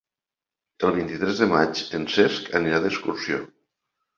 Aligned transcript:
El 0.87 0.95
vint-i-tres 0.95 1.41
de 1.43 1.49
maig 1.53 1.83
en 1.99 2.09
Cesc 2.15 2.51
anirà 2.61 2.81
d'excursió. 2.87 3.43